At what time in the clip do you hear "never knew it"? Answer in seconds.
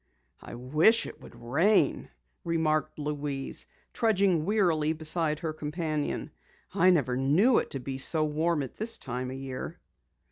6.89-7.69